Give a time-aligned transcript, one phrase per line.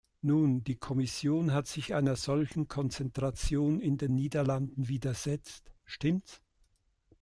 [0.23, 6.41] Nun, die Kommission hat sich einer solchen Konzentration in den Niederlanden widersetzt, stimmts?